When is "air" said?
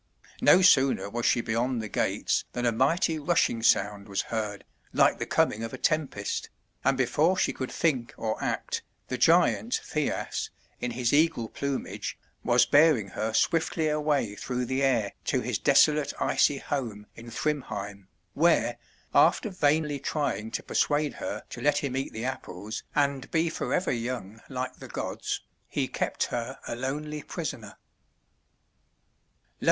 14.81-15.11